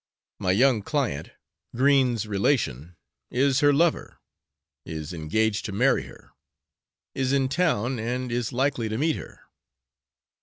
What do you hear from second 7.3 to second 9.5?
in town, and is likely to meet her!"